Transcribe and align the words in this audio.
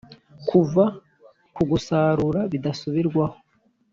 kuva 0.49 0.83
ku 1.55 1.61
gusarura 1.71 2.41
bidasubirwaho 2.51 3.37